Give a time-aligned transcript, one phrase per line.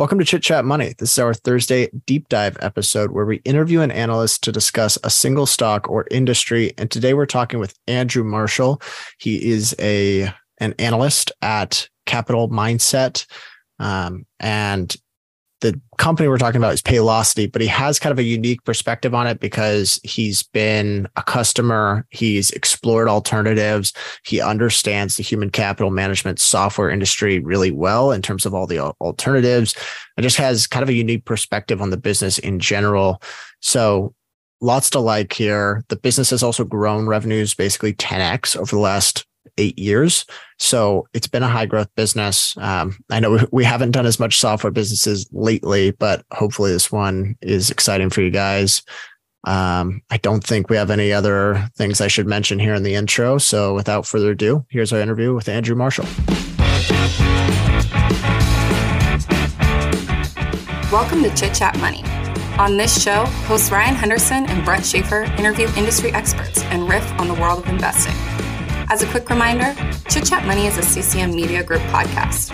[0.00, 0.94] Welcome to Chit Chat Money.
[0.96, 5.10] This is our Thursday deep dive episode where we interview an analyst to discuss a
[5.10, 6.72] single stock or industry.
[6.78, 8.80] And today we're talking with Andrew Marshall.
[9.18, 13.26] He is a an analyst at Capital Mindset.
[13.78, 14.96] Um, and
[15.60, 19.14] the company we're talking about is Paylocity, but he has kind of a unique perspective
[19.14, 23.92] on it because he's been a customer, he's explored alternatives,
[24.24, 28.80] he understands the human capital management software industry really well in terms of all the
[29.00, 29.74] alternatives,
[30.16, 33.22] and just has kind of a unique perspective on the business in general.
[33.60, 34.14] So
[34.60, 35.84] lots to like here.
[35.88, 39.26] The business has also grown revenues basically 10x over the last
[39.58, 40.24] eight years.
[40.58, 42.56] So it's been a high growth business.
[42.58, 47.36] Um, I know we haven't done as much software businesses lately, but hopefully this one
[47.40, 48.82] is exciting for you guys.
[49.44, 52.94] Um, I don't think we have any other things I should mention here in the
[52.94, 53.38] intro.
[53.38, 56.06] So without further ado, here's our interview with Andrew Marshall.
[60.92, 62.02] Welcome to Chit Chat Money.
[62.58, 67.28] On this show, hosts Ryan Henderson and Brett Schafer interview industry experts and riff on
[67.28, 68.29] the world of investing.
[68.92, 69.72] As a quick reminder,
[70.08, 72.50] Chit Chat Money is a CCM Media Group podcast.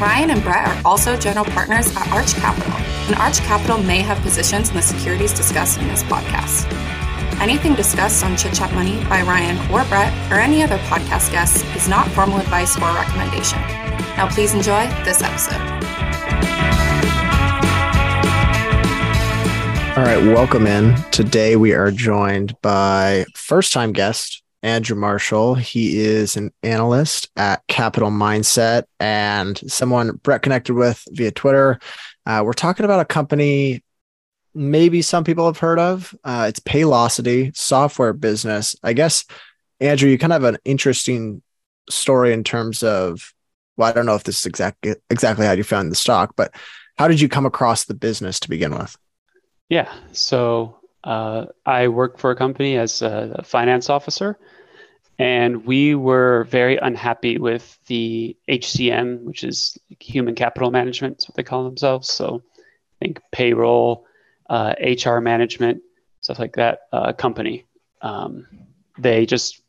[0.00, 2.72] Ryan and Brett are also general partners at Arch Capital,
[3.06, 6.66] and Arch Capital may have positions in the securities discussed in this podcast.
[7.40, 11.62] Anything discussed on Chit Chat Money by Ryan or Brett or any other podcast guests
[11.76, 13.60] is not formal advice or recommendation.
[14.16, 15.60] Now, please enjoy this episode.
[19.96, 20.96] All right, welcome in.
[21.12, 25.54] Today we are joined by first time guest Andrew Marshall.
[25.54, 31.78] He is an analyst at Capital Mindset and someone Brett connected with via Twitter.
[32.26, 33.82] Uh, we're talking about a company
[34.54, 36.14] maybe some people have heard of.
[36.24, 38.74] Uh, it's Paylocity software business.
[38.82, 39.24] I guess,
[39.80, 41.42] Andrew, you kind of have an interesting
[41.88, 43.32] story in terms of,
[43.76, 46.54] well, I don't know if this is exactly exactly how you found the stock, but
[46.98, 48.96] how did you come across the business to begin with?
[49.68, 49.90] Yeah.
[50.12, 54.38] So uh, I work for a company as a finance officer,
[55.18, 61.36] and we were very unhappy with the HCM, which is human capital management, that's what
[61.36, 62.10] they call themselves.
[62.10, 64.06] So I think payroll,
[64.48, 65.82] uh, HR management,
[66.20, 67.66] stuff like that uh, company.
[68.00, 68.46] Um,
[68.98, 69.60] they just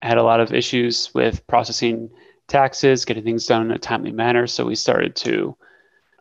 [0.00, 2.10] had a lot of issues with processing
[2.46, 4.46] taxes, getting things done in a timely manner.
[4.46, 5.56] So we started to,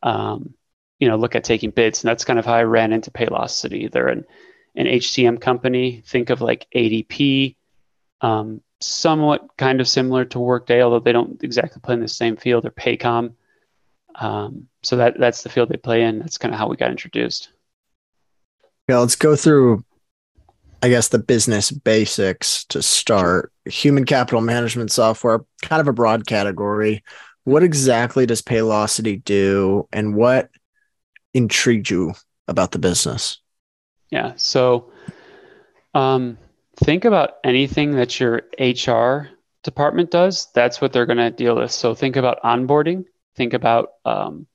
[0.02, 0.54] um,
[1.00, 3.92] you know, look at taking bids, and that's kind of how I ran into Paylocity.
[3.92, 4.26] They're an
[4.76, 6.02] an HCM company.
[6.06, 7.56] Think of like ADP,
[8.22, 12.38] um, somewhat kind of similar to Workday, although they don't exactly play in the same
[12.38, 12.66] field.
[12.66, 13.34] Or Paycom.
[14.16, 16.20] Um, so that that's the field they play in.
[16.20, 17.50] That's kind of how we got introduced.
[18.90, 19.84] Yeah, let's go through,
[20.82, 23.52] I guess, the business basics to start.
[23.66, 27.04] Human capital management software, kind of a broad category.
[27.46, 30.50] What exactly does Paylocity do, and what
[31.34, 32.14] intrigued you
[32.48, 33.40] about the business?
[34.10, 34.34] Yeah.
[34.36, 34.92] So,
[35.94, 36.38] um,
[36.78, 39.30] think about anything that your HR
[39.64, 40.48] department does.
[40.54, 41.72] That's what they're going to deal with.
[41.72, 43.06] So think about onboarding.
[43.36, 44.48] Think about um,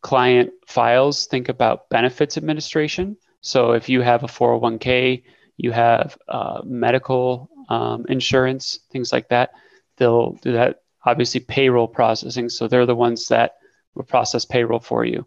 [0.00, 1.26] client files.
[1.26, 3.16] Think about benefits administration.
[3.40, 5.24] So if you have a 401k,
[5.56, 9.50] you have uh, medical um, insurance, things like that.
[9.96, 10.82] They'll do that.
[11.04, 12.48] Obviously, payroll processing.
[12.48, 13.56] So they're the ones that
[13.94, 15.26] will process payroll for you.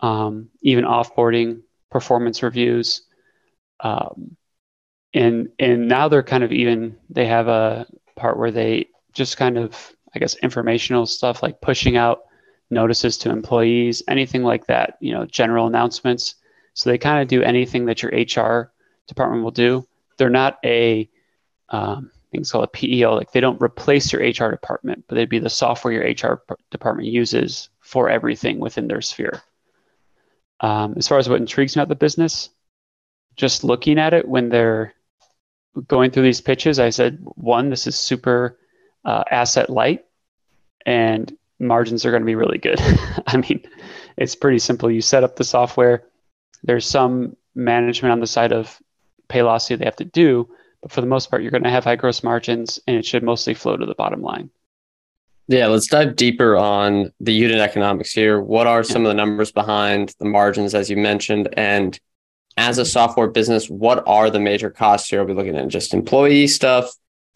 [0.00, 3.02] Um, even offboarding, performance reviews.
[3.80, 4.36] Um,
[5.12, 9.58] and and now they're kind of even they have a part where they just kind
[9.58, 12.20] of i guess informational stuff like pushing out
[12.70, 16.36] notices to employees anything like that you know general announcements.
[16.74, 18.72] So they kind of do anything that your hr
[19.08, 19.86] department will do.
[20.16, 21.10] They're not a
[21.68, 25.40] um, things called a peo like they don't replace your hr department but they'd be
[25.40, 29.42] the software your hr department uses for everything within their sphere
[30.60, 32.50] um, as far as what intrigues me about the business
[33.36, 34.94] just looking at it when they're
[35.86, 38.58] going through these pitches, I said, one, this is super
[39.04, 40.04] uh, asset light
[40.84, 42.80] and margins are going to be really good.
[43.26, 43.62] I mean,
[44.16, 44.90] it's pretty simple.
[44.90, 46.04] You set up the software,
[46.62, 48.78] there's some management on the side of
[49.28, 50.48] Paylocity they have to do,
[50.82, 53.22] but for the most part, you're going to have high gross margins and it should
[53.22, 54.50] mostly flow to the bottom line.
[55.50, 58.40] Yeah, let's dive deeper on the unit economics here.
[58.40, 61.98] What are some of the numbers behind the margins, as you mentioned, and
[62.56, 65.22] as a software business, what are the major costs here?
[65.22, 66.88] Are we looking at just employee stuff?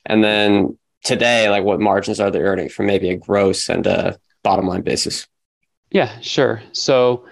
[0.07, 4.17] And then today, like what margins are they earning from maybe a gross and a
[4.45, 5.27] bottom line basis?
[5.91, 6.63] Yeah, sure.
[6.71, 7.27] So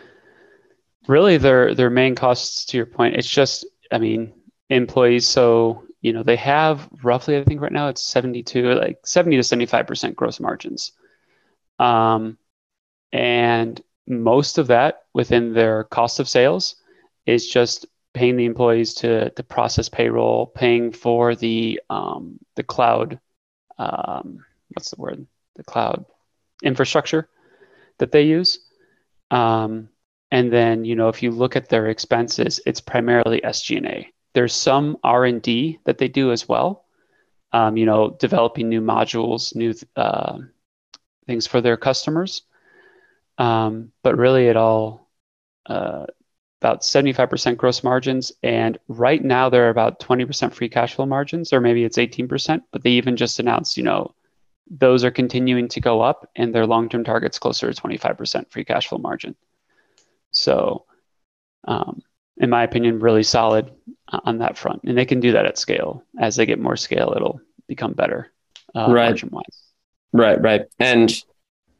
[1.07, 4.33] really their their main costs to your point, it's just, I mean,
[4.69, 5.29] employees.
[5.29, 9.43] So, you know, they have roughly, I think right now it's 72, like 70 to
[9.43, 10.93] 75% gross margins.
[11.79, 12.39] Um,
[13.13, 16.77] and most of that within their cost of sales
[17.25, 23.19] is just paying the employees to to process payroll, paying for the um, the cloud,
[23.79, 24.45] um,
[24.75, 25.27] what's the word?
[25.57, 26.05] The cloud
[26.63, 27.29] infrastructure
[27.99, 28.59] that they use.
[29.31, 29.89] Um,
[30.31, 34.13] and then you know if you look at their expenses, it's primarily SG&A.
[34.35, 36.85] There's some R&D that they do as well.
[37.53, 40.39] Um, you know, developing new modules, new uh,
[41.27, 42.43] things for their customers.
[43.37, 45.11] Um, but really, it all
[45.67, 46.07] uh,
[46.63, 48.31] about 75% gross margins.
[48.43, 52.83] And right now they're about 20% free cash flow margins, or maybe it's 18%, but
[52.83, 54.15] they even just announced, you know,
[54.71, 58.87] those are continuing to go up and their long-term targets closer to 25% free cash
[58.87, 59.35] flow margin.
[60.31, 60.87] So,
[61.65, 62.03] um,
[62.39, 63.71] in my opinion, really solid
[64.09, 64.83] on that front.
[64.85, 66.05] And they can do that at scale.
[66.19, 68.33] As they get more scale, it'll become better
[68.75, 69.09] uh, right.
[69.09, 69.63] margin wise.
[70.13, 70.63] Right, right.
[70.79, 71.13] And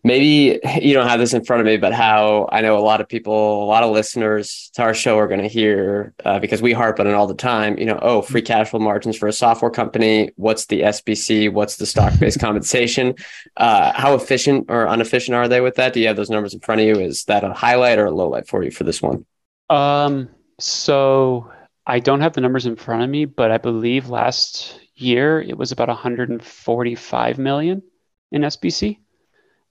[0.05, 3.01] maybe you don't have this in front of me, but how I know a lot
[3.01, 6.63] of people, a lot of listeners to our show are going to hear uh, because
[6.63, 7.79] we harp on it all the time.
[7.79, 10.31] You know, oh, free cash flow margins for a software company.
[10.37, 11.53] What's the SBC?
[11.53, 13.15] What's the stock based compensation?
[13.57, 15.93] Uh, how efficient or inefficient are they with that?
[15.93, 16.95] Do you have those numbers in front of you?
[16.95, 19.27] Is that a highlight or a low light for you for this one?
[19.71, 20.29] Um,
[20.63, 21.51] so
[21.87, 25.57] I don't have the numbers in front of me, but I believe last year it
[25.57, 27.83] was about 145 million
[28.31, 28.99] in SBC.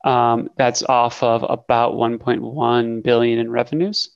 [0.04, 4.10] Um, that's off of about 1.1 billion in revenues.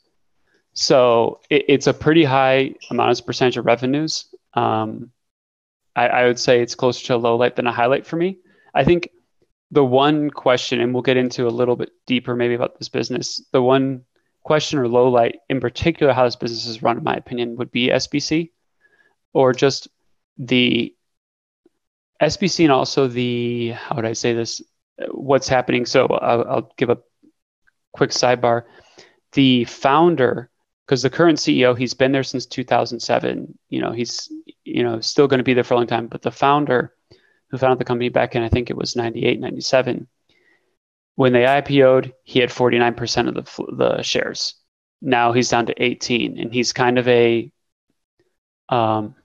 [0.74, 4.33] So it, it's a pretty high amount as a percentage of revenues.
[4.54, 5.12] Um,
[5.95, 8.39] I, I, would say it's closer to a low light than a highlight for me.
[8.74, 9.10] I think
[9.72, 13.42] the one question, and we'll get into a little bit deeper maybe about this business.
[13.51, 14.04] The one
[14.45, 17.71] question or low light in particular, how this business is run, in my opinion, would
[17.71, 18.51] be SBC
[19.33, 19.88] or just
[20.38, 20.95] the
[22.21, 24.62] SBC and also the how would I say this?
[25.09, 25.86] What's happening?
[25.86, 27.00] So I'll, I'll give a
[27.92, 28.63] quick sidebar.
[29.33, 30.50] The founder,
[30.86, 33.57] because the current CEO, he's been there since 2007.
[33.69, 34.31] You know, he's
[34.63, 36.07] you know still going to be there for a long time.
[36.07, 36.94] But the founder,
[37.50, 40.07] who founded the company back in I think it was 98, 97,
[41.15, 44.56] when they IPO'd, he had 49% of the the shares.
[45.01, 47.51] Now he's down to 18, and he's kind of a
[48.69, 49.15] um,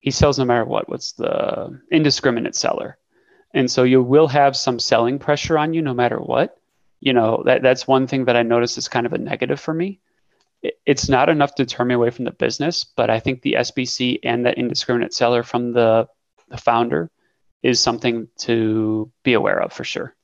[0.00, 0.88] he sells no matter what.
[0.88, 2.98] What's the indiscriminate seller?
[3.54, 6.58] And so you will have some selling pressure on you no matter what.
[7.00, 9.74] You know, that that's one thing that I notice is kind of a negative for
[9.74, 10.00] me.
[10.86, 14.20] it's not enough to turn me away from the business, but I think the SBC
[14.22, 16.08] and that indiscriminate seller from the,
[16.48, 17.10] the founder
[17.62, 20.14] is something to be aware of for sure.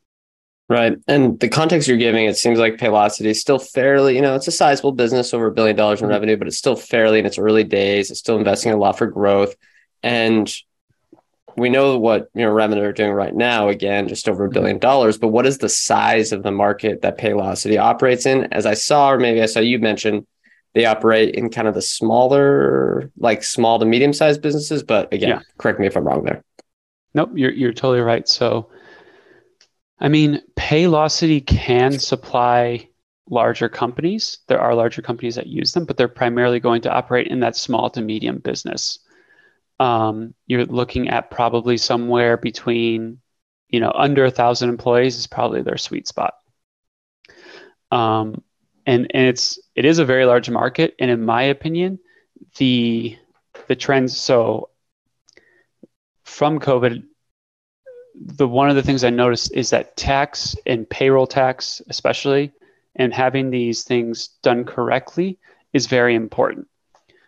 [0.70, 0.96] Right.
[1.08, 4.46] And the context you're giving, it seems like Paylocity is still fairly, you know, it's
[4.46, 6.12] a sizable business over a billion dollars in mm-hmm.
[6.12, 8.08] revenue, but it's still fairly in its early days.
[8.12, 9.56] It's still investing a lot for growth.
[10.05, 10.49] And
[11.56, 14.55] we know what you know Revenue are doing right now, again, just over a mm-hmm.
[14.55, 15.19] billion dollars.
[15.19, 18.44] But what is the size of the market that Paylocity operates in?
[18.52, 20.25] As I saw, or maybe I saw you mention,
[20.75, 24.84] they operate in kind of the smaller, like small to medium sized businesses.
[24.84, 25.40] But again, yeah.
[25.58, 26.44] correct me if I'm wrong there.
[27.14, 28.28] Nope, you're you're totally right.
[28.28, 28.70] So,
[30.00, 32.88] I mean, Paylocity can supply
[33.29, 34.38] larger companies.
[34.49, 37.55] There are larger companies that use them, but they're primarily going to operate in that
[37.55, 39.00] small to medium business
[39.81, 43.19] um, you're looking at probably somewhere between,
[43.70, 46.35] you know, under a thousand employees is probably their sweet spot.
[47.91, 48.44] Um,
[48.87, 51.98] and and it's it is a very large market, and in my opinion,
[52.58, 53.17] the
[53.69, 54.17] the trends.
[54.17, 54.69] So
[56.25, 57.05] from COVID,
[58.14, 62.52] the one of the things I noticed is that tax and payroll tax, especially,
[62.96, 65.38] and having these things done correctly
[65.72, 66.67] is very important.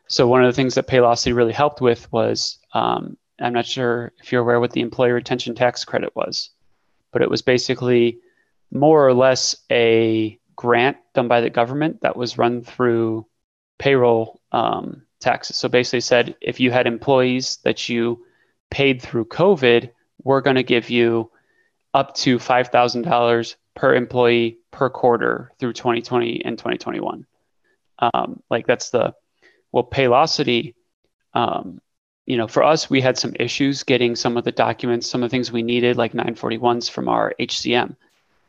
[0.09, 4.13] So one of the things that Paylocity really helped with was um, I'm not sure
[4.23, 6.51] if you're aware what the employee retention tax credit was,
[7.13, 8.19] but it was basically
[8.71, 13.27] more or less a grant done by the government that was run through
[13.79, 15.57] payroll um, taxes.
[15.57, 18.25] So basically said if you had employees that you
[18.71, 19.91] paid through COVID,
[20.25, 21.31] we're going to give you
[21.95, 27.27] up to $5,000 per employee per quarter through 2020 and 2021.
[27.99, 29.15] Um, like that's the
[29.71, 30.75] well, Paylocity,
[31.33, 31.81] um,
[32.27, 35.31] you know, for us, we had some issues getting some of the documents, some of
[35.31, 37.97] the things we needed, like 941s from our HCM.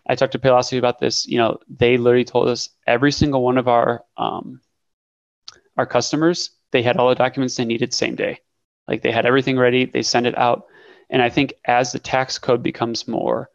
[0.05, 1.25] I talked to Paylocity about this.
[1.25, 4.59] You know, they literally told us every single one of our um,
[5.77, 8.39] our customers, they had all the documents they needed same day.
[8.87, 10.67] Like they had everything ready, they sent it out.
[11.13, 13.51] And I think as the tax code becomes more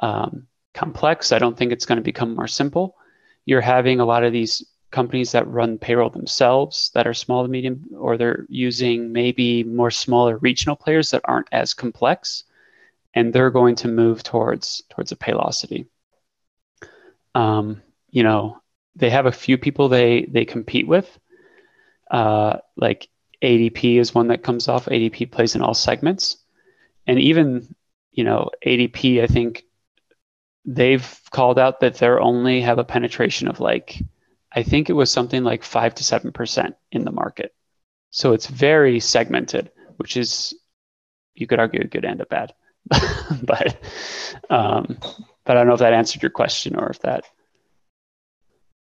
[0.00, 2.96] um, complex, I don't think it's going to become more simple.
[3.46, 7.48] You're having a lot of these companies that run payroll themselves that are small to
[7.48, 12.44] medium, or they're using maybe more smaller regional players that aren't as complex,
[13.14, 15.86] and they're going to move towards towards a Paylocity.
[17.34, 17.80] Um,
[18.10, 18.60] you know,
[18.96, 21.18] they have a few people they they compete with.
[22.10, 23.08] Uh, like
[23.42, 24.84] ADP is one that comes off.
[24.84, 26.36] ADP plays in all segments,
[27.06, 27.74] and even
[28.12, 29.64] you know ADP, I think
[30.64, 34.00] they've called out that they're only have a penetration of like,
[34.54, 37.54] I think it was something like five to seven percent in the market.
[38.10, 40.54] So it's very segmented, which is
[41.34, 42.52] you could argue a good and a bad,
[43.42, 43.76] but
[44.50, 44.98] um,
[45.44, 47.24] but I don't know if that answered your question or if that.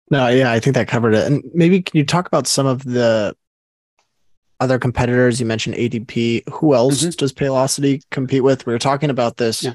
[0.10, 1.28] No, yeah, I think that covered it.
[1.28, 3.36] And maybe can you talk about some of the
[4.60, 5.40] other competitors?
[5.40, 6.50] You mentioned ADP.
[6.50, 7.10] Who else mm-hmm.
[7.12, 8.66] does Paylocity compete with?
[8.66, 9.74] We were talking about this yeah.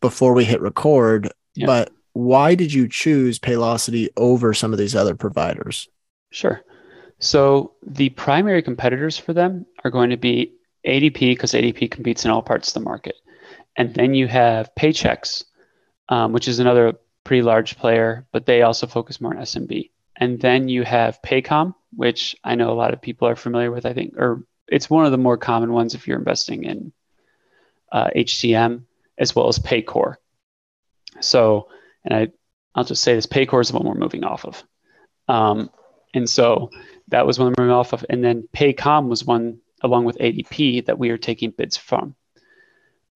[0.00, 1.66] before we hit record, yeah.
[1.66, 5.88] but why did you choose Paylocity over some of these other providers?
[6.30, 6.62] Sure.
[7.18, 10.54] So the primary competitors for them are going to be
[10.86, 13.16] ADP because ADP competes in all parts of the market.
[13.76, 15.44] And then you have Paychex,
[16.08, 19.90] um, which is another pretty large player, but they also focus more on SMB.
[20.20, 23.86] And then you have Paycom, which I know a lot of people are familiar with,
[23.86, 26.92] I think, or it's one of the more common ones if you're investing in
[27.90, 28.84] uh, HCM,
[29.18, 30.16] as well as Paycor.
[31.20, 31.68] So,
[32.04, 32.28] and I,
[32.74, 34.62] I'll just say this Paycor is the one we're moving off of.
[35.26, 35.70] Um,
[36.14, 36.70] and so
[37.08, 38.04] that was one we're moving off of.
[38.10, 42.14] And then Paycom was one along with ADP that we are taking bids from.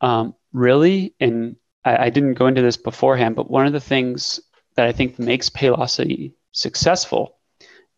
[0.01, 4.41] Um, really, and I, I, didn't go into this beforehand, but one of the things
[4.75, 7.37] that I think makes Paylocity successful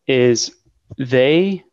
[0.07, 0.51] is
[0.97, 1.63] they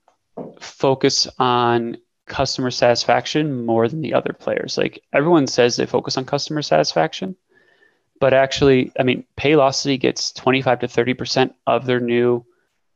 [0.60, 4.78] focus on customer satisfaction more than the other players.
[4.78, 7.36] Like everyone says they focus on customer satisfaction,
[8.20, 12.44] but actually, I mean, Paylocity gets 25 to 30% of their new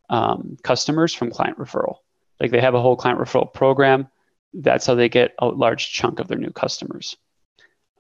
[0.08, 1.96] um, customers from client referral.
[2.40, 4.08] Like they have a whole client referral program.
[4.54, 7.16] That's how they get a large chunk of their new customers.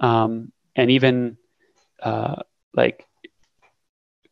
[0.00, 1.36] Um, and even
[2.02, 2.36] uh,
[2.72, 3.04] like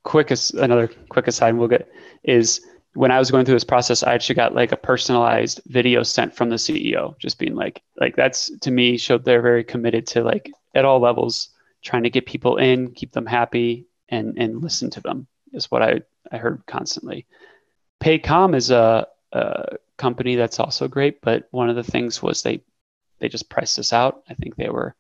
[0.06, 1.90] quickest another quick aside we'll get
[2.22, 6.02] is when I was going through this process, I actually got like a personalized video
[6.02, 10.06] sent from the CEO, just being like, like that's to me showed they're very committed
[10.08, 11.50] to like at all levels
[11.82, 15.82] trying to get people in, keep them happy, and and listen to them is what
[15.82, 16.00] I
[16.32, 17.26] I heard constantly.
[18.00, 22.62] Paycom is a, a company that's also great, but one of the things was they
[23.18, 24.22] they just priced us out.
[24.30, 24.94] I think they were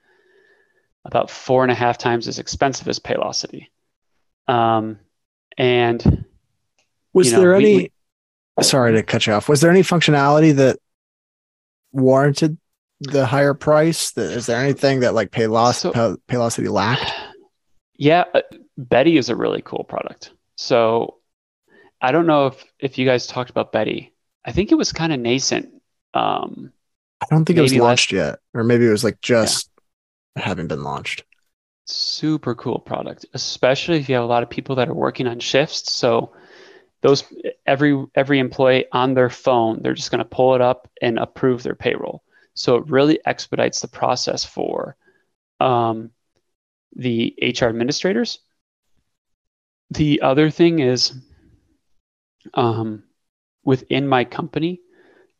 [1.04, 3.68] about four and a half times as expensive as Paylocity.
[4.48, 4.98] Um,
[5.58, 6.24] and
[7.12, 7.76] was you know, there any?
[7.76, 7.92] We,
[8.56, 9.48] we, sorry to cut you off.
[9.48, 10.78] Was there any functionality that
[11.92, 12.58] warranted
[13.00, 14.12] the higher price?
[14.12, 15.92] That, is there anything that like Payloc- so,
[16.28, 17.10] Paylocity lacked?
[17.98, 18.24] Yeah,
[18.78, 20.32] Beti is a really cool product.
[20.56, 21.16] So
[22.00, 24.12] I don't know if if you guys talked about Beti.
[24.44, 25.70] I think it was kind of nascent.
[26.14, 26.72] Um,
[27.20, 29.70] I don't think it was launched last, yet, or maybe it was like just
[30.36, 30.42] yeah.
[30.44, 31.24] having been launched.
[31.86, 35.38] Super cool product, especially if you have a lot of people that are working on
[35.38, 35.92] shifts.
[35.92, 36.32] So
[37.02, 37.22] those
[37.64, 41.62] every every employee on their phone, they're just going to pull it up and approve
[41.62, 42.22] their payroll.
[42.54, 44.96] So it really expedites the process for
[45.60, 46.10] um,
[46.96, 48.40] the HR administrators.
[49.90, 51.12] The other thing is
[52.54, 53.04] um,
[53.62, 54.80] within my company,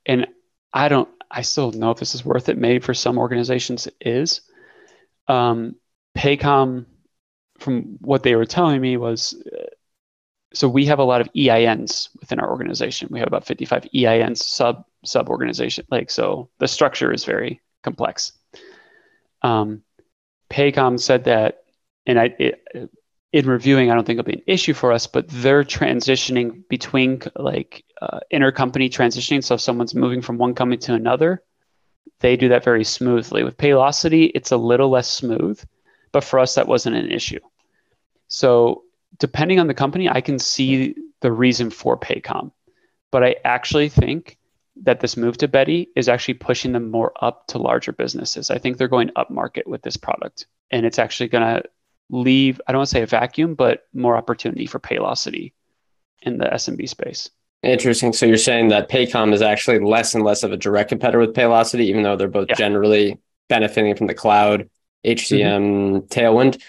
[0.04, 0.26] and
[0.72, 2.58] I don't, I still don't know if this is worth it.
[2.58, 4.42] Maybe for some organizations it is.
[5.26, 5.74] Um,
[6.16, 6.86] Paycom,
[7.58, 9.34] from what they were telling me, was
[10.56, 13.08] so we have a lot of EINs within our organization.
[13.10, 15.86] We have about 55 EINs sub sub organization.
[15.90, 18.32] Like so, the structure is very complex.
[19.42, 19.82] Um,
[20.50, 21.64] Paycom said that,
[22.06, 22.64] and I it,
[23.32, 27.20] in reviewing, I don't think it'll be an issue for us, but they're transitioning between
[27.36, 29.44] like uh, intercompany transitioning.
[29.44, 31.42] So if someone's moving from one company to another,
[32.20, 33.42] they do that very smoothly.
[33.42, 35.62] With Paylocity, it's a little less smooth,
[36.16, 37.40] but for us, that wasn't an issue.
[38.28, 38.84] So
[39.18, 42.52] depending on the company, I can see the reason for Paycom,
[43.10, 44.38] but I actually think
[44.84, 48.48] that this move to Beti is actually pushing them more up to larger businesses.
[48.48, 51.68] I think they're going up market with this product, and it's actually going to
[52.08, 55.52] leave, I don't want to say a vacuum, but more opportunity for Paylocity
[56.22, 57.28] in the SMB space.
[57.62, 58.14] Interesting.
[58.14, 61.34] So you're saying that Paycom is actually less and less of a direct competitor with
[61.34, 62.54] Paylocity, even though they're both yeah.
[62.54, 63.18] generally
[63.50, 64.70] benefiting from the cloud
[65.06, 65.96] HCM mm-hmm.
[66.06, 66.60] tailwind.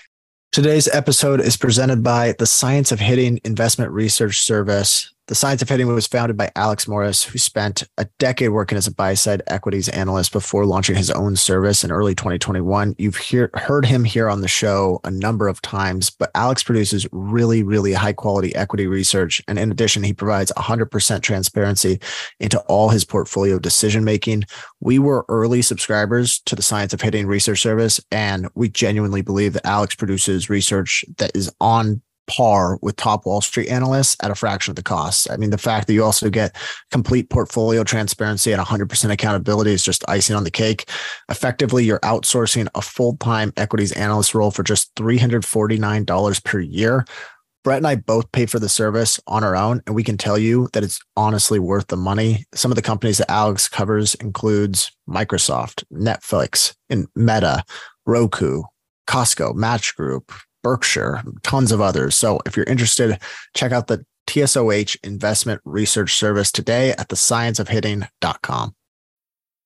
[0.51, 5.13] Today's episode is presented by the Science of Hitting Investment Research Service.
[5.27, 8.87] The Science of Hitting was founded by Alex Morris, who spent a decade working as
[8.87, 12.95] a buy side equities analyst before launching his own service in early 2021.
[12.97, 17.05] You've hear, heard him here on the show a number of times, but Alex produces
[17.11, 19.41] really, really high quality equity research.
[19.49, 21.99] And in addition, he provides 100% transparency
[22.39, 24.45] into all his portfolio decision making.
[24.79, 29.51] We were early subscribers to the Science of Hitting Research Service, and we genuinely believe
[29.53, 34.35] that Alex produces research that is on par with top Wall Street analysts at a
[34.35, 35.29] fraction of the cost.
[35.31, 36.55] I mean, the fact that you also get
[36.91, 40.89] complete portfolio transparency and 100% accountability is just icing on the cake.
[41.29, 47.05] Effectively, you're outsourcing a full time equities analyst role for just $349 per year.
[47.63, 50.37] Brett and I both pay for the service on our own, and we can tell
[50.37, 52.45] you that it's honestly worth the money.
[52.53, 57.65] Some of the companies that Alex covers includes Microsoft, Netflix, and Meta,
[58.05, 58.63] Roku,
[59.07, 60.31] Costco, Match Group,
[60.67, 62.17] Berkshire, tons of others.
[62.17, 63.17] So if you're interested,
[63.55, 68.75] check out the TSOH investment research service today at thescienceofhitting.com.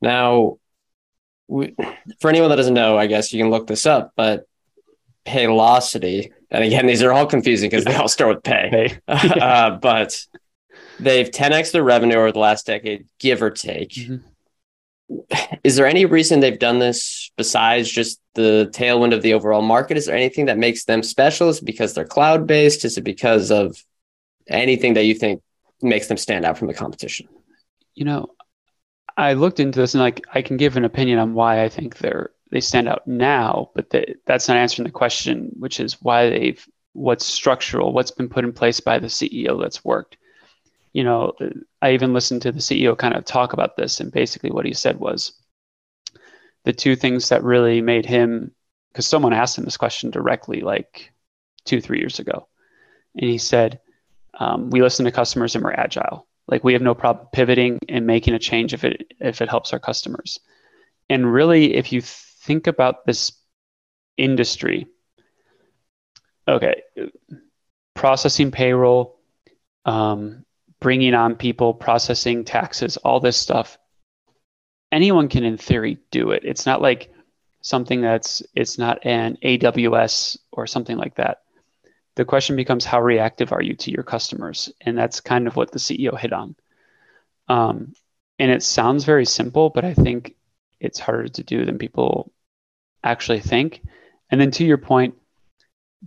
[0.00, 0.56] Now,
[1.48, 1.74] we,
[2.20, 4.46] for anyone that doesn't know, I guess you can look this up, but
[5.26, 10.18] Paylocity, and again, these are all confusing because they all start with pay, uh, but
[11.00, 13.90] they've 10x their revenue over the last decade, give or take.
[13.90, 14.16] Mm-hmm.
[15.62, 19.96] Is there any reason they've done this besides just the tailwind of the overall market?
[19.96, 21.48] Is there anything that makes them special?
[21.48, 22.84] Is it because they're cloud based?
[22.84, 23.76] Is it because of
[24.48, 25.42] anything that you think
[25.82, 27.28] makes them stand out from the competition?
[27.94, 28.34] You know,
[29.16, 31.98] I looked into this and like I can give an opinion on why I think
[31.98, 36.30] they're they stand out now, but they, that's not answering the question, which is why
[36.30, 40.16] they've what's structural, what's been put in place by the CEO that's worked.
[40.92, 41.32] You know,
[41.82, 44.72] I even listened to the CEO kind of talk about this, and basically what he
[44.72, 45.32] said was
[46.64, 48.52] the two things that really made him
[48.92, 51.12] because someone asked him this question directly like
[51.64, 52.46] two three years ago,
[53.16, 53.80] and he said,
[54.38, 58.06] um, "We listen to customers and we're agile." Like we have no problem pivoting and
[58.06, 60.40] making a change if it if it helps our customers.
[61.08, 63.32] And really, if you think about this
[64.16, 64.86] industry,
[66.46, 66.82] okay,
[67.94, 69.18] processing payroll,
[69.84, 70.44] um,
[70.80, 73.78] bringing on people, processing taxes, all this stuff,
[74.92, 76.42] anyone can in theory do it.
[76.44, 77.12] It's not like
[77.62, 81.43] something that's it's not an AWS or something like that
[82.16, 84.72] the question becomes how reactive are you to your customers?
[84.80, 86.54] And that's kind of what the ceo hit on.
[87.48, 87.94] Um,
[88.38, 90.34] and it sounds very simple but i think
[90.80, 92.32] it's harder to do than people
[93.02, 93.82] actually think.
[94.30, 95.14] And then to your point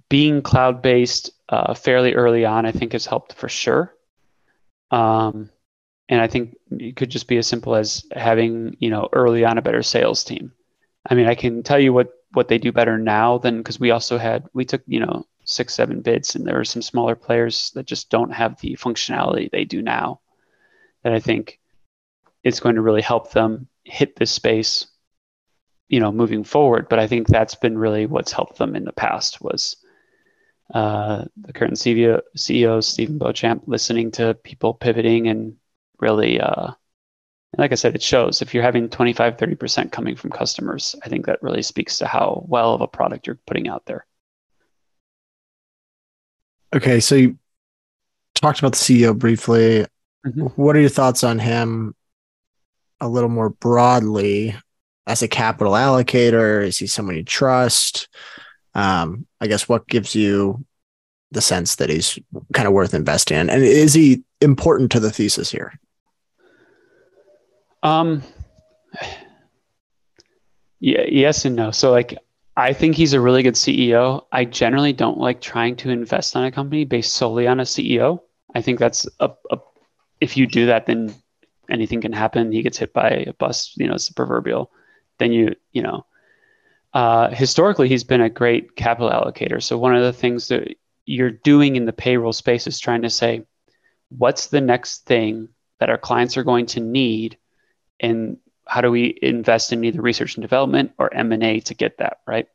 [0.10, 3.94] being cloud based uh, fairly early on i think has helped for sure.
[4.92, 5.50] Um,
[6.10, 9.58] and i think it could just be as simple as having you know early on
[9.58, 10.52] a better sales team.
[11.10, 13.92] I mean i can tell you what what they do better now than because we
[13.92, 17.72] also had we took you know six, seven bids, and there are some smaller players
[17.72, 20.20] that just don't have the functionality they do now.
[21.04, 21.60] That I think
[22.44, 24.88] it's going to really help them hit this space,
[25.88, 26.90] you know, moving forward.
[26.90, 29.78] But I think that's been really what's helped them in the past was
[30.74, 35.56] uh, the current CEO, CEO Steven Beauchamp listening to people pivoting and
[36.00, 36.72] really, uh,
[37.58, 41.26] like I said, it shows if you're having 25, 30% coming from customers, I think
[41.26, 44.06] that really speaks to how well of a product you're putting out there.
[46.76, 47.38] Okay, so you
[48.36, 49.86] talked about the CEO briefly.
[50.26, 50.48] Mm-hmm.
[50.62, 51.96] What are your thoughts on him
[53.00, 54.56] a little more broadly
[55.06, 56.64] as a capital allocator?
[56.64, 58.10] Is he someone you trust?
[58.74, 60.66] Um, I guess what gives you
[61.32, 62.20] the sense that he's
[62.54, 63.50] kind of worth investing in?
[63.50, 65.80] And is he important to the thesis here?
[67.82, 68.24] Um,
[70.80, 71.72] yeah, yes and no.
[71.72, 72.18] So like
[72.58, 74.26] I think he's a really good CEO.
[74.32, 78.22] I generally don't like trying to invest on a company based solely on a CEO.
[78.56, 79.60] I think that's a, a
[80.20, 81.14] if you do that, then
[81.70, 82.52] anything can happen.
[82.52, 84.72] He gets hit by a bus, you know, it's the proverbial.
[85.20, 86.08] Then you, you know,
[86.96, 89.62] uh, historically, he's been a great capital allocator.
[89.62, 93.10] So one of the things that you're doing in the payroll space is trying to
[93.12, 93.46] say,
[94.10, 97.38] what's the next thing that our clients are going to need,
[98.00, 98.38] and
[98.68, 102.48] how do we invest in either research and development or m&a to get that right?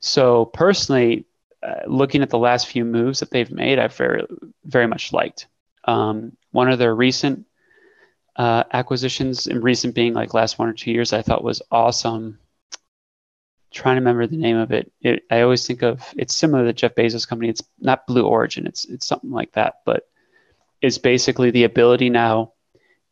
[0.00, 1.26] So personally
[1.62, 4.24] uh, looking at the last few moves that they've made i've very
[4.64, 5.46] very much liked.
[5.84, 7.46] Um, one of their recent
[8.36, 12.38] uh, acquisitions and recent being like last one or two years i thought was awesome.
[13.72, 14.92] Trying to remember the name of it.
[15.00, 17.48] it i always think of it's similar to jeff bezos company.
[17.48, 18.66] It's not blue origin.
[18.66, 19.80] It's it's something like that.
[19.84, 20.06] But
[20.84, 22.52] it's basically the ability now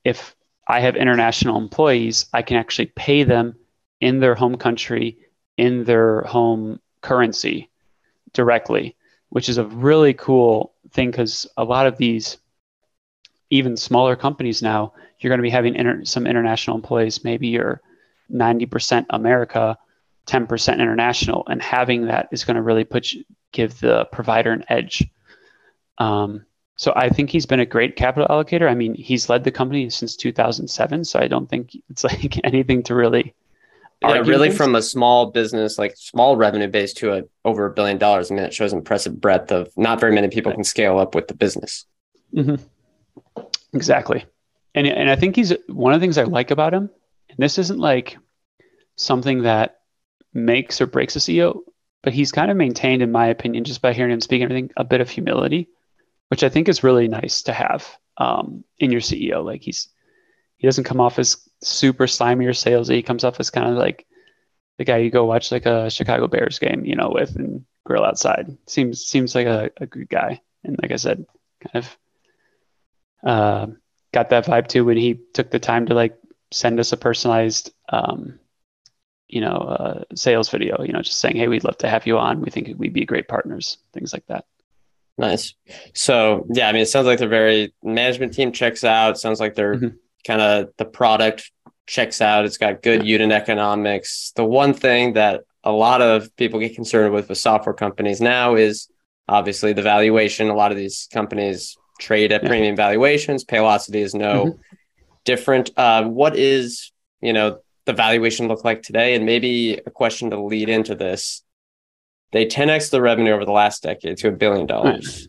[0.05, 3.57] if I have international employees, I can actually pay them
[4.01, 5.18] in their home country,
[5.57, 7.70] in their home currency
[8.33, 8.96] directly.
[9.29, 12.37] which is a really cool thing because a lot of these,
[13.48, 17.25] even smaller companies now, you're going to be having inter- some international employees.
[17.25, 17.81] Maybe you're
[18.31, 19.79] 90% America,
[20.27, 24.64] 10% international, and having that is going to really put you, give the provider an
[24.68, 25.09] edge.
[25.96, 26.44] Um,
[26.83, 28.68] so I think he's been a great capital allocator.
[28.68, 32.83] I mean, he's led the company since 2007, so I don't think it's like anything
[32.85, 33.35] to really.
[34.01, 34.57] Yeah, really, against.
[34.57, 38.33] from a small business, like small revenue base to a over a billion dollars.
[38.33, 41.29] I mean, it shows impressive breadth of not very many people can scale up with
[41.29, 41.87] the business.
[42.35, 42.57] Mm-hmm.
[43.75, 44.25] Exactly,
[44.75, 46.90] and and I think he's one of the things I like about him.
[47.29, 48.18] And this isn't like
[48.97, 49.83] something that
[50.35, 51.61] makes or breaks a CEO,
[52.03, 54.73] but he's kind of maintained, in my opinion, just by hearing him speak and everything,
[54.77, 55.68] a bit of humility
[56.33, 59.45] which I think is really nice to have um, in your CEO.
[59.45, 59.88] Like he's
[60.57, 62.95] he doesn't come off as super slimy or salesy.
[62.95, 64.07] He comes off as kind of like
[64.79, 68.03] the guy you go watch like a Chicago Bears game, you know, with and grill
[68.03, 68.57] outside.
[68.66, 70.40] Seems seems like a, a good guy.
[70.64, 71.27] And like I said,
[71.61, 71.99] kind of
[73.23, 73.66] uh,
[74.14, 76.16] got that vibe too when he took the time to like
[76.51, 78.38] send us a personalized um,
[79.29, 82.16] you know, uh, sales video, you know, just saying, Hey, we'd love to have you
[82.16, 82.40] on.
[82.40, 84.47] We think we'd be great partners, things like that.
[85.22, 85.54] Nice.
[85.94, 89.20] So yeah, I mean, it sounds like they're very management team checks out.
[89.20, 89.96] Sounds like they're mm-hmm.
[90.26, 91.52] kind of the product
[91.87, 92.44] checks out.
[92.44, 94.32] It's got good unit economics.
[94.35, 98.56] The one thing that a lot of people get concerned with with software companies now
[98.56, 98.88] is
[99.28, 100.48] obviously the valuation.
[100.50, 102.48] A lot of these companies trade at yeah.
[102.48, 103.44] premium valuations.
[103.44, 104.76] Paylocity is no mm-hmm.
[105.24, 105.70] different.
[105.76, 109.14] Uh, what is you know the valuation look like today?
[109.14, 111.44] And maybe a question to lead into this
[112.33, 115.29] they 10x the revenue over the last decade to a billion dollars.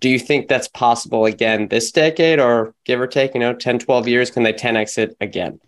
[0.00, 3.80] Do you think that's possible again this decade or give or take, you know, 10,
[3.80, 4.30] 12 years?
[4.30, 5.60] Can they 10x it again?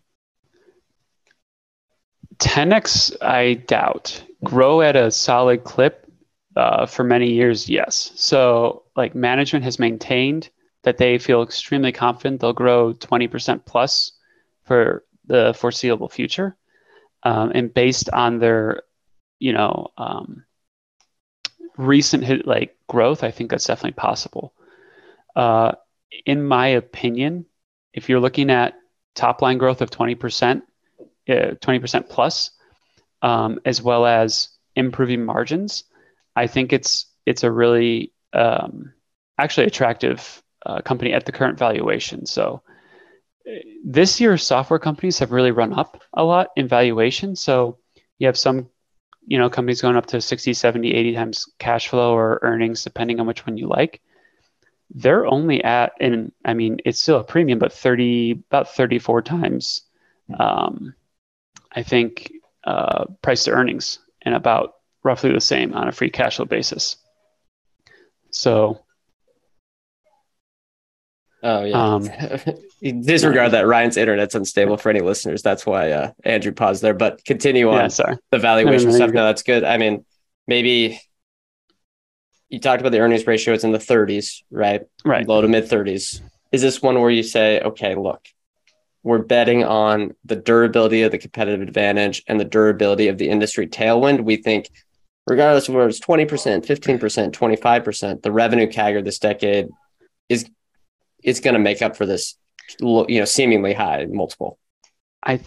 [2.39, 4.23] 10x, I doubt.
[4.43, 6.11] Grow at a solid clip
[6.57, 8.13] uh, for many years, yes.
[8.17, 10.51] So, like, management has maintained
[10.83, 14.13] that they feel extremely confident they'll grow 20% plus
[14.65, 16.57] for the foreseeable future.
[17.23, 18.83] Um, and based on their,
[19.39, 20.45] you know, um,
[21.77, 24.53] recent hit, like growth, I think that's definitely possible.
[25.35, 25.73] Uh,
[26.27, 27.47] in my opinion,
[27.95, 28.75] if you're looking at
[29.15, 30.63] top line growth of 20%,
[31.29, 32.51] uh, 20% plus,
[33.23, 35.85] um, as well as improving margins,
[36.35, 38.93] I think it's it's a really um,
[39.39, 42.27] actually attractive uh, company at the current valuation.
[42.27, 42.63] So
[43.47, 47.37] uh, this year, software companies have really run up a lot in valuation.
[47.37, 47.79] So
[48.19, 48.69] you have some
[49.27, 53.21] you know companies going up to 60 70 80 times cash flow or earnings depending
[53.21, 54.01] on which one you like
[54.95, 59.83] they're only at and i mean it's still a premium but 30 about 34 times
[60.39, 60.95] um,
[61.73, 62.33] i think
[62.65, 66.97] uh, price to earnings and about roughly the same on a free cash flow basis.
[68.31, 68.85] So
[71.43, 71.95] Oh yeah.
[71.95, 72.09] Um,
[73.03, 75.43] Disregard that Ryan's internet's unstable for any listeners.
[75.43, 76.95] That's why uh, Andrew paused there.
[76.95, 78.19] But continue on yeah, sorry.
[78.31, 79.15] the valuation no, no, no, stuff.
[79.15, 79.65] No, that's good.
[79.65, 80.05] I mean,
[80.47, 81.01] maybe
[82.49, 83.55] you talked about the earnings ratio.
[83.55, 84.83] It's in the 30s, right?
[85.05, 85.27] Right.
[85.27, 86.21] Low to mid 30s.
[86.53, 88.27] Is this one where you say, okay, look,
[89.03, 93.67] we're betting on the durability of the competitive advantage and the durability of the industry
[93.67, 94.23] tailwind.
[94.23, 94.69] We think,
[95.27, 96.29] regardless of whether it's 20%,
[96.65, 99.69] 15%, 25%, the revenue CAGR this decade
[100.29, 100.49] is
[101.23, 102.37] it's going to make up for this,
[102.81, 104.59] you know, seemingly high multiple.
[105.23, 105.41] I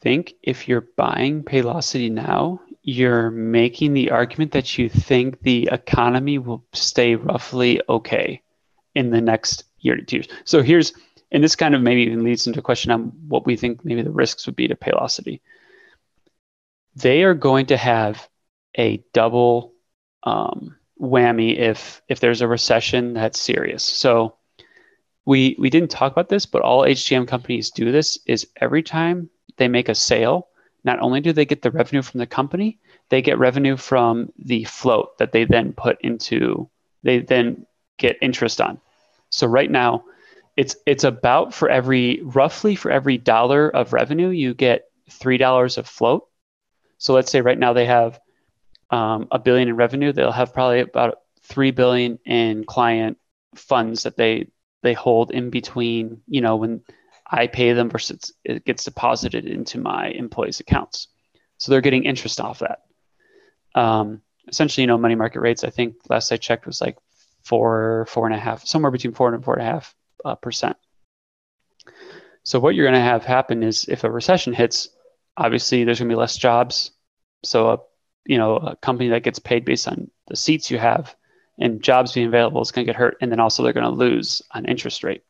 [0.00, 6.38] think if you're buying Paylocity now, you're making the argument that you think the economy
[6.38, 8.42] will stay roughly okay
[8.94, 10.28] in the next year to two years.
[10.44, 10.92] So here's,
[11.30, 14.02] and this kind of maybe even leads into a question on what we think maybe
[14.02, 15.40] the risks would be to Paylocity.
[16.96, 18.28] They are going to have
[18.76, 19.74] a double
[20.22, 23.82] um, whammy if if there's a recession that's serious.
[23.82, 24.36] So
[25.24, 29.30] we we didn't talk about this, but all HCM companies do this is every time
[29.56, 30.48] they make a sale,
[30.84, 32.78] not only do they get the revenue from the company,
[33.10, 36.68] they get revenue from the float that they then put into
[37.02, 37.66] they then
[37.98, 38.80] get interest on.
[39.30, 40.04] So right now,
[40.56, 45.78] it's it's about for every roughly for every dollar of revenue, you get three dollars
[45.78, 46.26] of float.
[46.98, 48.20] So let's say right now they have
[48.90, 53.18] um, a billion in revenue, they'll have probably about three billion in client
[53.54, 54.48] funds that they
[54.82, 56.82] they hold in between, you know, when
[57.30, 61.08] I pay them versus it gets deposited into my employees' accounts.
[61.58, 62.80] So they're getting interest off that.
[63.74, 66.96] Um, essentially, you know, money market rates, I think last I checked was like
[67.44, 70.76] four, four and a half, somewhere between four and four and a half uh, percent.
[72.42, 74.88] So what you're going to have happen is if a recession hits,
[75.36, 76.90] obviously there's going to be less jobs.
[77.44, 77.78] So a,
[78.26, 81.14] you know, a company that gets paid based on the seats you have
[81.60, 83.18] and jobs being available is going to get hurt.
[83.20, 85.22] And then also they're going to lose on interest rate.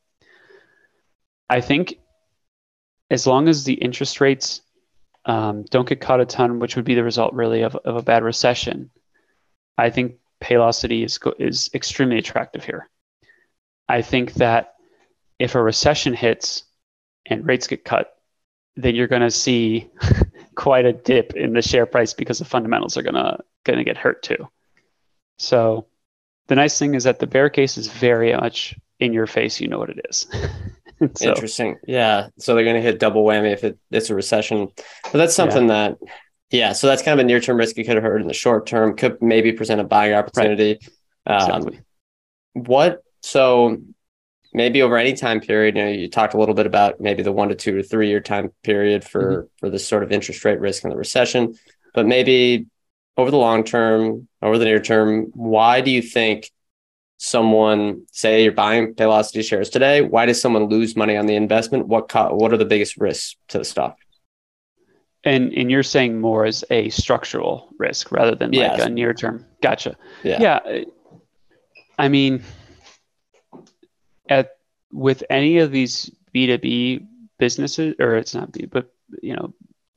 [1.49, 1.99] I think
[3.11, 4.63] as long as the interest rates
[5.25, 8.03] um, don't get cut a ton, which would be the result really of, of a
[8.03, 8.91] bad recession,
[9.77, 12.89] I think Paylocity is, is extremely attractive here.
[13.89, 14.75] I think that
[15.39, 16.65] if a recession hits
[17.27, 18.15] and rates get cut,
[18.77, 19.91] then you're going to see
[20.55, 23.85] quite a dip in the share price because the fundamentals are going to going to
[23.85, 24.49] get hurt too.
[25.39, 25.87] So
[26.51, 29.61] the nice thing is that the bear case is very much in your face.
[29.61, 30.27] You know what it is.
[31.15, 31.77] so, Interesting.
[31.87, 32.31] Yeah.
[32.41, 34.67] So they're going to hit double whammy if it, it's a recession.
[35.05, 35.91] But that's something yeah.
[35.91, 35.99] that,
[36.51, 36.73] yeah.
[36.73, 38.67] So that's kind of a near term risk you could have heard in the short
[38.67, 38.97] term.
[38.97, 40.81] Could maybe present a buying opportunity.
[41.25, 41.41] Right.
[41.41, 41.81] Um, exactly.
[42.55, 43.05] What?
[43.23, 43.79] So
[44.53, 45.77] maybe over any time period.
[45.77, 48.09] You know, you talked a little bit about maybe the one to two to three
[48.09, 49.47] year time period for mm-hmm.
[49.59, 51.55] for this sort of interest rate risk in the recession,
[51.95, 52.67] but maybe
[53.21, 56.51] over the long term, over the near term, why do you think
[57.19, 60.01] someone say you're buying Paylocity shares today?
[60.01, 61.87] Why does someone lose money on the investment?
[61.87, 63.99] What co- what are the biggest risks to the stock?
[65.23, 68.87] And and you're saying more as a structural risk rather than like yes.
[68.87, 69.45] a near term.
[69.61, 69.97] Gotcha.
[70.23, 70.41] Yeah.
[70.41, 70.85] Yeah.
[71.99, 72.43] I mean,
[74.31, 74.57] at
[74.91, 77.07] with any of these B2B
[77.39, 78.91] businesses, or it's not B, but
[79.23, 79.53] you know,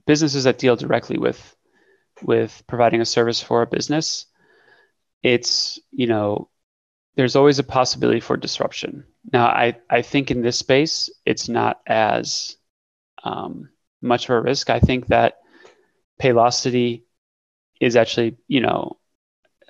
[0.05, 1.55] businesses that deal directly with
[2.23, 4.25] with providing a service for a business,
[5.21, 6.49] it's you know,
[7.15, 9.05] there's always a possibility for disruption.
[9.31, 12.57] Now, I I think in this space, it's not as
[13.23, 13.69] um,
[14.01, 14.69] much of a risk.
[14.69, 15.39] I think that
[16.21, 17.03] Paylocity
[17.79, 18.97] is actually you know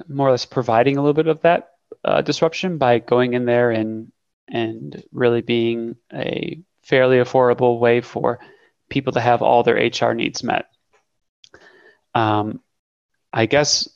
[0.08, 1.70] more or less providing a little bit of that
[2.04, 4.12] uh, disruption by going in there and
[4.48, 8.40] and really being a fairly affordable way for
[8.90, 10.66] people to have all their HR needs met.
[12.16, 12.62] Um,
[13.32, 13.90] I guess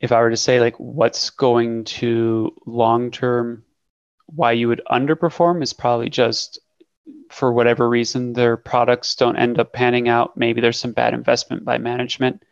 [0.00, 3.64] if I were to say like what's going to long term,
[4.26, 6.58] why you would underperform is probably just
[7.30, 10.36] for whatever reason their products don't end up panning out.
[10.36, 12.42] Maybe there's some bad investment by management,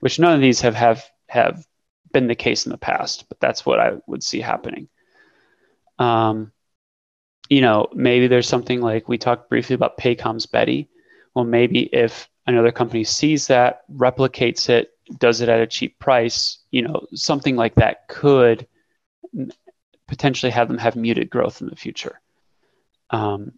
[0.00, 1.66] which none of these have have have
[2.12, 4.88] been the case in the past, but that's what I would see happening
[5.98, 6.52] um,
[7.48, 10.88] you know, maybe there's something like we talked briefly about Paycom's Beti.
[11.34, 16.58] Well, maybe if another company sees that, replicates it, does it at a cheap price,
[16.70, 18.66] you know, something like that could
[20.08, 22.20] potentially have them have muted growth in the future.
[23.10, 23.52] Um,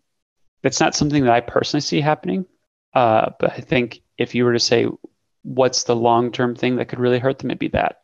[0.62, 2.46] that's not something that I personally see happening,
[2.94, 4.88] uh, but I think if you were to say
[5.42, 8.00] what's the long term thing that could really hurt them, it'd be that.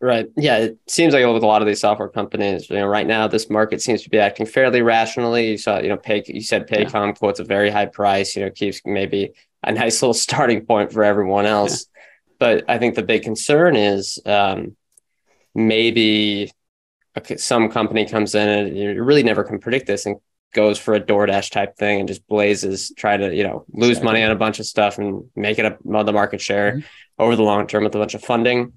[0.00, 0.28] Right.
[0.36, 0.58] Yeah.
[0.58, 3.48] It seems like with a lot of these software companies, you know, right now this
[3.48, 5.52] market seems to be acting fairly rationally.
[5.52, 7.12] You saw, you know, pay you said Paycom yeah.
[7.12, 9.32] quotes a very high price, you know, keeps maybe
[9.66, 11.86] a nice little starting point for everyone else.
[11.86, 12.02] Yeah.
[12.38, 14.76] But I think the big concern is um,
[15.54, 16.52] maybe
[17.36, 20.16] some company comes in and you really never can predict this and
[20.52, 24.22] goes for a DoorDash type thing and just blazes, try to, you know, lose money
[24.22, 26.80] on a bunch of stuff and make it up the market share mm-hmm.
[27.18, 28.72] over the long term with a bunch of funding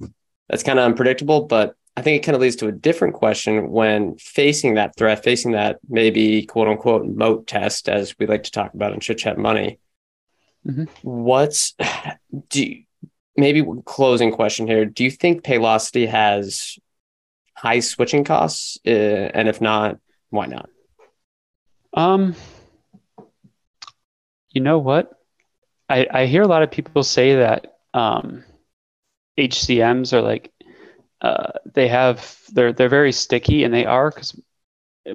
[0.49, 3.69] that's kind of unpredictable, but I think it kind of leads to a different question
[3.69, 8.51] when facing that threat, facing that maybe quote unquote moat test, as we like to
[8.51, 9.79] talk about in chit chat money.
[10.69, 10.83] Mm-hmm.
[11.01, 11.73] What's
[12.49, 12.83] do you,
[13.35, 14.85] maybe closing question here?
[14.85, 16.77] Do you think Paylocity has
[17.55, 18.77] high switching costs?
[18.85, 19.97] Uh, and if not,
[20.29, 20.69] why not?
[21.93, 22.35] Um,
[24.51, 25.11] you know what?
[25.89, 28.43] I, I hear a lot of people say that um,
[29.39, 30.51] HCMs are like
[31.21, 34.39] uh, they have they're they're very sticky and they are because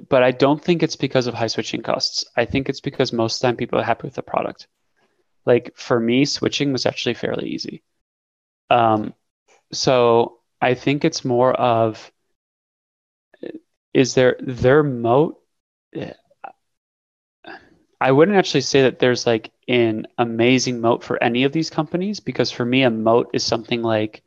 [0.09, 2.25] but I don't think it's because of high switching costs.
[2.35, 4.67] I think it's because most of the time people are happy with the product.
[5.45, 7.83] Like for me, switching was actually fairly easy.
[8.69, 9.13] Um,
[9.71, 12.11] so I think it's more of
[13.93, 15.39] is there their moat.
[18.01, 22.19] I wouldn't actually say that there's like an amazing moat for any of these companies
[22.19, 24.21] because for me, a moat is something like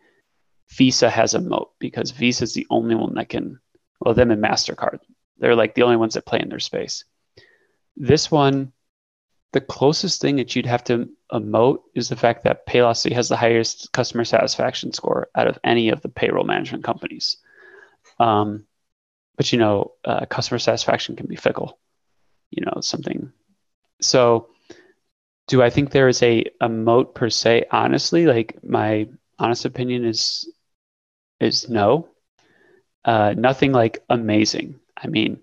[0.70, 3.60] Visa has a moat because Visa is the only one that can,
[4.00, 5.00] well, them and MasterCard.
[5.38, 7.04] They're like the only ones that play in their space.
[7.96, 8.72] This one,
[9.52, 13.36] the closest thing that you'd have to emote is the fact that Paylocity has the
[13.36, 17.38] highest customer satisfaction score out of any of the payroll management companies.
[18.18, 18.66] Um,
[19.36, 21.78] but you know, uh, customer satisfaction can be fickle.
[22.50, 23.32] You know, something.
[24.00, 24.48] So,
[25.48, 27.66] do I think there is a, moat per se?
[27.70, 29.08] Honestly, like my
[29.38, 30.50] honest opinion is
[31.40, 32.08] is no.
[33.04, 34.80] Uh, nothing like amazing.
[34.96, 35.40] I mean,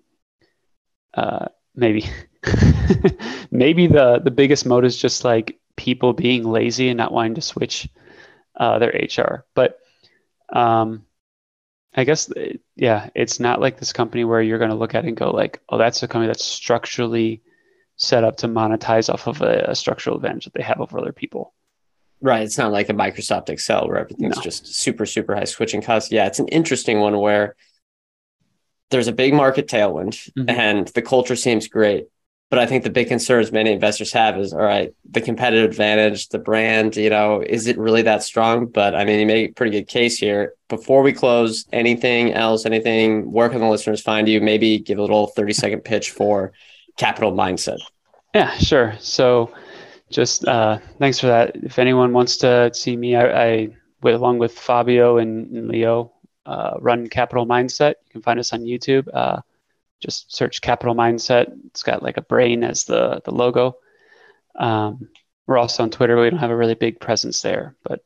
[1.14, 2.08] uh, maybe
[3.50, 7.42] maybe the the biggest moat is just like people being lazy and not wanting to
[7.42, 7.88] switch
[8.56, 9.44] uh, their HR.
[9.54, 9.78] But
[10.52, 11.04] um,
[11.94, 12.30] I guess,
[12.74, 15.30] yeah, it's not like this company where you're going to look at it and go
[15.30, 17.42] like, oh, that's a company that's structurally
[17.96, 21.12] set up to monetize off of a, a structural advantage that they have over other
[21.12, 21.54] people.
[22.20, 22.42] Right.
[22.42, 24.42] It's not like a Microsoft Excel where everything's no.
[24.42, 26.10] just super, super high switching costs.
[26.10, 27.56] Yeah, it's an interesting one where
[28.90, 30.48] there's a big market tailwind mm-hmm.
[30.48, 32.06] and the culture seems great.
[32.48, 36.28] But I think the big concerns many investors have is all right, the competitive advantage,
[36.28, 38.66] the brand, you know, is it really that strong?
[38.66, 40.54] But I mean, you make a pretty good case here.
[40.68, 44.40] Before we close, anything else, anything, where can the listeners find you?
[44.40, 46.52] Maybe give a little 30 second pitch for
[46.96, 47.78] capital mindset.
[48.32, 48.94] Yeah, sure.
[49.00, 49.52] So
[50.10, 51.56] just uh, thanks for that.
[51.56, 53.68] If anyone wants to see me, I, I
[54.04, 56.12] along with Fabio and, and Leo,
[56.46, 57.94] uh, run Capital Mindset.
[58.04, 59.08] You can find us on YouTube.
[59.12, 59.40] Uh,
[60.00, 61.52] just search Capital Mindset.
[61.66, 63.76] It's got like a brain as the the logo.
[64.54, 65.08] Um,
[65.46, 66.20] we're also on Twitter.
[66.20, 68.04] We don't have a really big presence there, but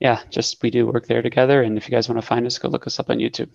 [0.00, 1.62] yeah, just we do work there together.
[1.62, 3.50] And if you guys want to find us, go look us up on YouTube.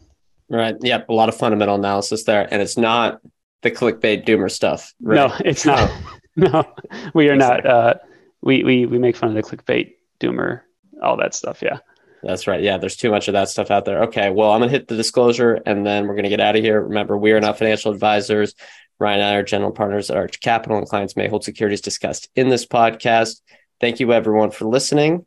[0.49, 0.75] Right.
[0.79, 1.09] Yep.
[1.09, 3.19] A lot of fundamental analysis there, and it's not
[3.63, 4.93] the clickbait doomer stuff.
[5.01, 5.15] Right?
[5.15, 5.91] No, it's not.
[6.35, 6.63] no,
[7.13, 7.65] we are not.
[7.65, 7.95] Uh,
[8.41, 10.61] we we we make fun of the clickbait doomer,
[11.01, 11.61] all that stuff.
[11.61, 11.79] Yeah.
[12.23, 12.61] That's right.
[12.61, 14.03] Yeah, there's too much of that stuff out there.
[14.03, 16.55] Okay, well, I'm going to hit the disclosure and then we're going to get out
[16.55, 16.81] of here.
[16.81, 18.55] Remember, we are not financial advisors.
[18.99, 22.29] Ryan and I are general partners at Arch Capital, and clients may hold securities discussed
[22.35, 23.41] in this podcast.
[23.79, 25.25] Thank you, everyone, for listening.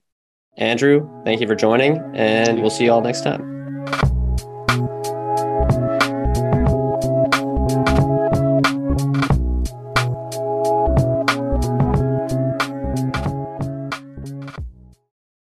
[0.56, 3.59] Andrew, thank you for joining, and we'll see you all next time.